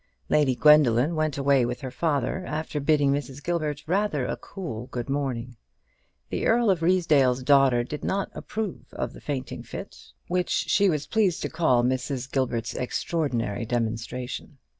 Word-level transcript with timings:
Lady 0.29 0.55
Gwendoline 0.55 1.13
went 1.13 1.37
away 1.37 1.63
with 1.63 1.81
her 1.81 1.91
father, 1.91 2.43
after 2.47 2.79
bidding 2.79 3.11
Mrs. 3.13 3.43
Gilbert 3.43 3.83
rather 3.85 4.25
a 4.25 4.35
cool 4.35 4.87
good 4.87 5.09
morning. 5.11 5.57
The 6.31 6.47
Earl 6.47 6.71
of 6.71 6.81
Ruysdale's 6.81 7.43
daughter 7.43 7.83
did 7.83 8.03
not 8.03 8.31
approve 8.33 8.91
of 8.93 9.13
the 9.13 9.21
fainting 9.21 9.61
fit, 9.61 10.07
which 10.27 10.49
she 10.49 10.89
was 10.89 11.05
pleased 11.05 11.43
to 11.43 11.49
call 11.49 11.83
Mrs. 11.83 12.31
Gilbert's 12.31 12.73
extraordinary 12.73 13.63
demonstration. 13.63 14.57